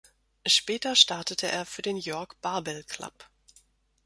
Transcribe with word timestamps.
Später 0.47 0.95
startete 0.95 1.47
er 1.47 1.63
für 1.63 1.83
den 1.83 1.95
York 1.95 2.41
Barbell 2.41 2.83
Club. 2.85 3.29